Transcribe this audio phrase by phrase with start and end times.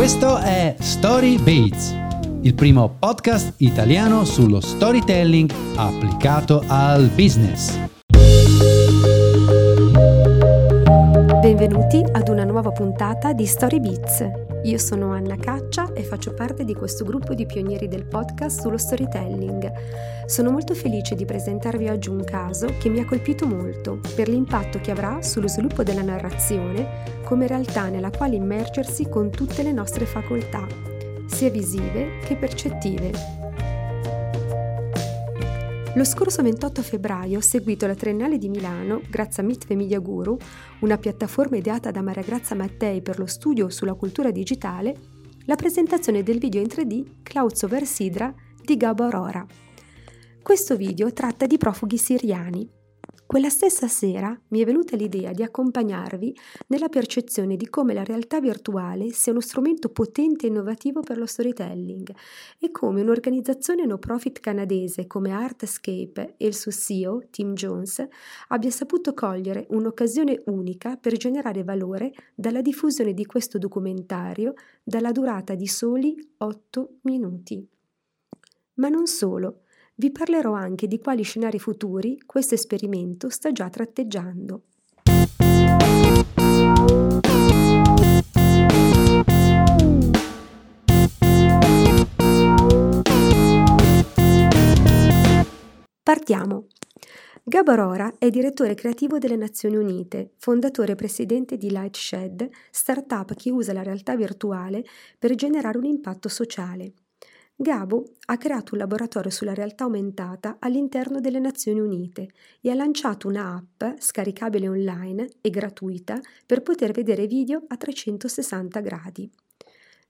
[0.00, 1.94] Questo è Story Beats,
[2.40, 7.78] il primo podcast italiano sullo storytelling applicato al business.
[11.42, 14.49] Benvenuti ad una nuova puntata di Story Beats.
[14.64, 18.76] Io sono Anna Caccia e faccio parte di questo gruppo di pionieri del podcast sullo
[18.76, 19.72] storytelling.
[20.26, 24.78] Sono molto felice di presentarvi oggi un caso che mi ha colpito molto per l'impatto
[24.78, 30.04] che avrà sullo sviluppo della narrazione come realtà nella quale immergersi con tutte le nostre
[30.04, 30.66] facoltà,
[31.26, 33.39] sia visive che percettive.
[35.96, 40.36] Lo scorso 28 febbraio ho seguito la Triennale di Milano grazie a Mitve Media Guru,
[40.82, 44.96] una piattaforma ideata da Maria Grazia Mattei per lo studio sulla cultura digitale,
[45.46, 48.32] la presentazione del video in 3D Klaus over Sidra
[48.62, 49.44] di Gabo Aurora.
[50.40, 52.79] Questo video tratta di profughi siriani
[53.30, 58.40] quella stessa sera mi è venuta l'idea di accompagnarvi nella percezione di come la realtà
[58.40, 62.12] virtuale sia uno strumento potente e innovativo per lo storytelling
[62.58, 68.04] e come un'organizzazione no profit canadese come Artscape e il suo CEO, Tim Jones,
[68.48, 75.54] abbia saputo cogliere un'occasione unica per generare valore dalla diffusione di questo documentario dalla durata
[75.54, 77.64] di soli 8 minuti.
[78.74, 79.60] Ma non solo,
[80.00, 84.62] vi parlerò anche di quali scenari futuri questo esperimento sta già tratteggiando.
[96.02, 96.66] Partiamo.
[97.42, 103.50] Gabo Arora è direttore creativo delle Nazioni Unite, fondatore e presidente di Lightshed, startup che
[103.50, 104.82] usa la realtà virtuale
[105.18, 106.94] per generare un impatto sociale.
[107.62, 112.30] Gabo ha creato un laboratorio sulla realtà aumentata all'interno delle Nazioni Unite
[112.62, 119.30] e ha lanciato un'app scaricabile online e gratuita per poter vedere video a 360 gradi.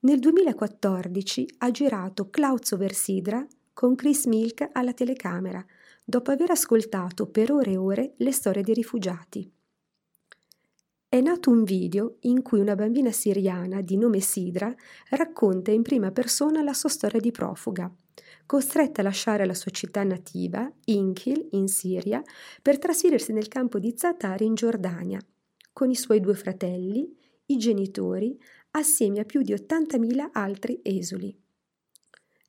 [0.00, 5.64] Nel 2014 ha girato Clouds over Sidra con Chris Milk alla telecamera,
[6.04, 9.50] dopo aver ascoltato per ore e ore le storie dei rifugiati.
[11.10, 14.70] È nato un video in cui una bambina siriana di nome Sidra
[15.08, 17.90] racconta in prima persona la sua storia di profuga,
[18.44, 22.22] costretta a lasciare la sua città nativa, Inkil, in Siria,
[22.60, 25.18] per trasferirsi nel campo di Zatar in Giordania,
[25.72, 27.10] con i suoi due fratelli,
[27.46, 28.38] i genitori,
[28.72, 31.34] assieme a più di 80.000 altri esuli.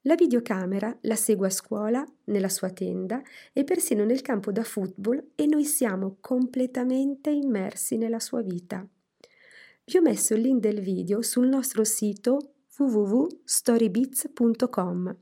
[0.03, 3.21] La videocamera la segue a scuola, nella sua tenda
[3.51, 8.87] e persino nel campo da football e noi siamo completamente immersi nella sua vita.
[9.83, 15.17] Vi ho messo il link del video sul nostro sito www.storybits.com.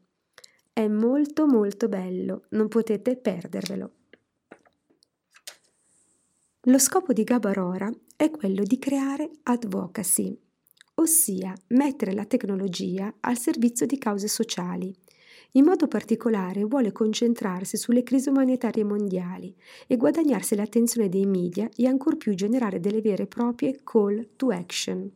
[0.73, 3.91] È molto molto bello, non potete perdervelo.
[6.61, 10.39] Lo scopo di Gabarora è quello di creare advocacy,
[10.99, 14.93] ossia mettere la tecnologia al servizio di cause sociali.
[15.51, 19.55] In modo particolare vuole concentrarsi sulle crisi umanitarie mondiali
[19.85, 24.49] e guadagnarsi l'attenzione dei media e ancor più generare delle vere e proprie call to
[24.49, 25.09] action.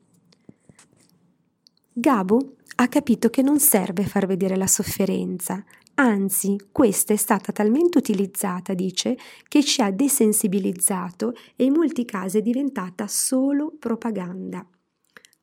[1.93, 5.63] Gabo ha capito che non serve far vedere la sofferenza,
[5.95, 12.37] anzi questa è stata talmente utilizzata, dice, che ci ha desensibilizzato e in molti casi
[12.37, 14.65] è diventata solo propaganda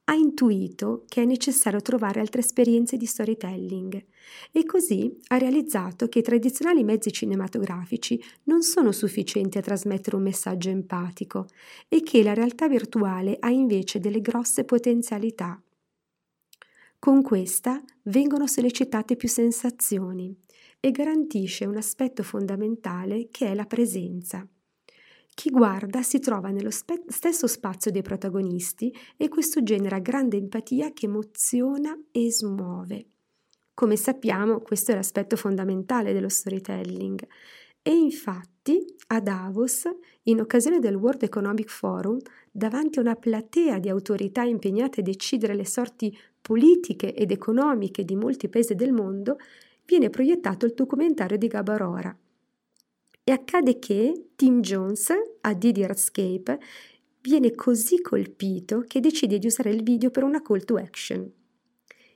[0.08, 4.04] ha intuito che è necessario trovare altre esperienze di storytelling
[4.50, 10.22] e così ha realizzato che i tradizionali mezzi cinematografici non sono sufficienti a trasmettere un
[10.22, 11.46] messaggio empatico
[11.88, 15.60] e che la realtà virtuale ha invece delle grosse potenzialità.
[16.98, 20.34] Con questa vengono sollecitate più sensazioni
[20.80, 24.46] e garantisce un aspetto fondamentale che è la presenza.
[25.38, 30.90] Chi guarda si trova nello spe- stesso spazio dei protagonisti e questo genera grande empatia
[30.92, 33.06] che emoziona e smuove.
[33.72, 37.24] Come sappiamo, questo è l'aspetto fondamentale dello storytelling.
[37.80, 39.88] E infatti, a Davos,
[40.24, 42.18] in occasione del World Economic Forum,
[42.50, 48.16] davanti a una platea di autorità impegnate a decidere le sorti politiche ed economiche di
[48.16, 49.36] molti paesi del mondo,
[49.86, 52.12] viene proiettato il documentario di Gabarora,
[53.28, 56.58] e accade che Tim Jones, a di Artscape,
[57.20, 61.30] viene così colpito che decide di usare il video per una call to action.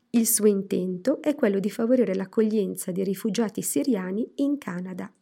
[0.09, 5.13] Il suo intento è quello di favorire l'accoglienza dei rifugiati siriani in Canada.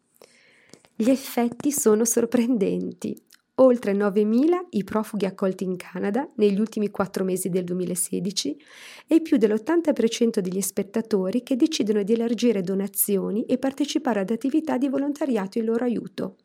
[0.94, 3.20] Gli effetti sono sorprendenti
[3.60, 8.60] oltre 9.000 i profughi accolti in Canada negli ultimi quattro mesi del 2016
[9.06, 14.88] e più dell'80% degli spettatori che decidono di elargire donazioni e partecipare ad attività di
[14.88, 16.36] volontariato in loro aiuto.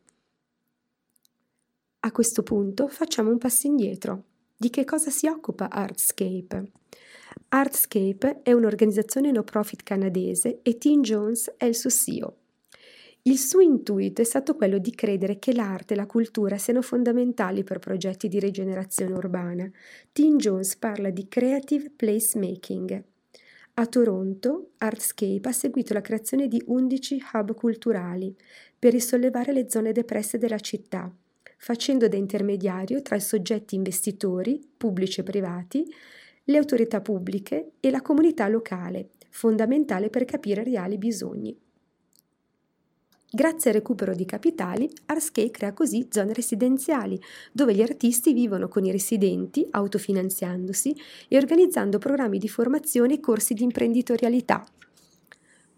[2.00, 4.24] A questo punto facciamo un passo indietro.
[4.56, 6.70] Di che cosa si occupa Artscape?
[7.48, 12.36] Artscape è un'organizzazione no profit canadese e Tim Jones è il suo CEO.
[13.28, 17.64] Il suo intuito è stato quello di credere che l'arte e la cultura siano fondamentali
[17.64, 19.68] per progetti di rigenerazione urbana.
[20.12, 23.02] Tim Jones parla di creative placemaking.
[23.74, 28.32] A Toronto, Artscape ha seguito la creazione di 11 hub culturali
[28.78, 31.12] per risollevare le zone depresse della città,
[31.56, 35.84] facendo da intermediario tra i soggetti investitori, pubblici e privati,
[36.44, 41.58] le autorità pubbliche e la comunità locale, fondamentale per capire reali bisogni.
[43.28, 47.20] Grazie al recupero di capitali, Arskey crea così zone residenziali,
[47.50, 50.94] dove gli artisti vivono con i residenti, autofinanziandosi
[51.26, 54.64] e organizzando programmi di formazione e corsi di imprenditorialità.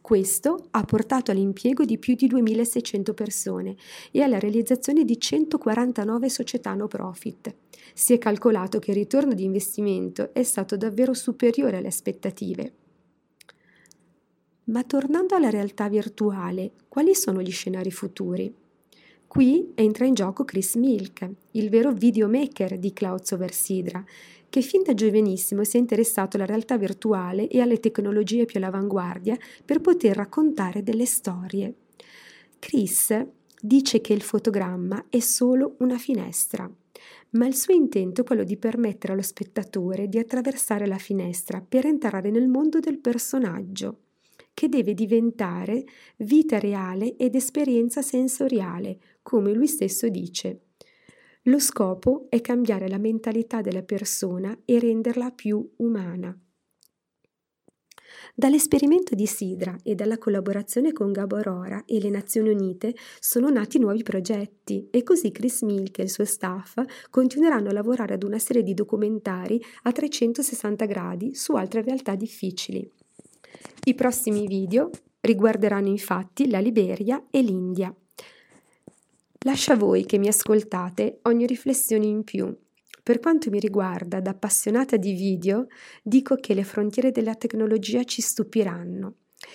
[0.01, 3.77] Questo ha portato all'impiego di più di 2.600 persone
[4.11, 7.55] e alla realizzazione di 149 società no profit.
[7.95, 12.73] Si è calcolato che il ritorno di investimento è stato davvero superiore alle aspettative.
[14.69, 18.53] Ma tornando alla realtà virtuale, quali sono gli scenari futuri?
[19.27, 24.05] Qui entra in gioco Chris Milk, il vero videomaker di Clouds Over Sidra,
[24.51, 29.39] che fin da giovanissimo si è interessato alla realtà virtuale e alle tecnologie più all'avanguardia
[29.65, 31.75] per poter raccontare delle storie.
[32.59, 33.27] Chris
[33.63, 36.71] dice che il fotogramma è solo una finestra,
[37.31, 41.87] ma il suo intento è quello di permettere allo spettatore di attraversare la finestra per
[41.87, 44.01] entrare nel mondo del personaggio
[44.59, 45.85] che deve diventare
[46.17, 50.63] vita reale ed esperienza sensoriale, come lui stesso dice.
[51.43, 56.37] Lo scopo è cambiare la mentalità della persona e renderla più umana.
[58.35, 63.79] Dall'esperimento di Sidra e dalla collaborazione con Gabo Aurora e le Nazioni Unite sono nati
[63.79, 68.41] nuovi progetti e così Chris Milk e il suo staff continueranno a lavorare ad una
[68.41, 73.07] serie di documentari a 360 gradi su altre realtà difficili.
[73.85, 74.91] I prossimi video
[75.21, 77.95] riguarderanno infatti la Liberia e l'India.
[79.45, 82.55] Lascia a voi che mi ascoltate ogni riflessione in più.
[83.03, 85.69] Per quanto mi riguarda, da appassionata di video,
[86.03, 89.15] dico che le frontiere della tecnologia ci stupiranno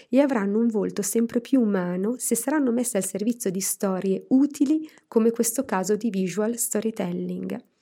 [0.09, 4.89] e avranno un volto sempre più umano se saranno messe al servizio di storie utili
[5.07, 7.72] come questo caso di visual storytelling.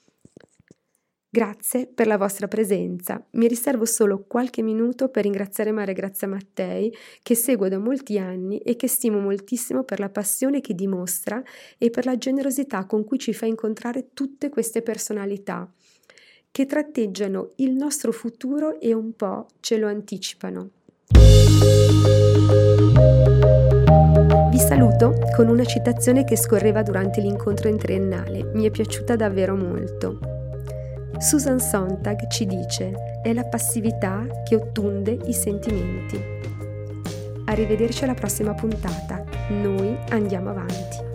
[1.33, 3.25] Grazie per la vostra presenza.
[3.31, 6.93] Mi riservo solo qualche minuto per ringraziare Maria Grazia Mattei,
[7.23, 11.41] che seguo da molti anni e che stimo moltissimo per la passione che dimostra
[11.77, 15.71] e per la generosità con cui ci fa incontrare tutte queste personalità,
[16.51, 20.71] che tratteggiano il nostro futuro e un po' ce lo anticipano.
[24.49, 29.55] Vi saluto con una citazione che scorreva durante l'incontro in triennale, mi è piaciuta davvero
[29.55, 30.40] molto.
[31.21, 36.19] Susan Sontag ci dice è la passività che ottunde i sentimenti.
[37.45, 39.23] Arrivederci alla prossima puntata.
[39.49, 41.10] Noi andiamo avanti.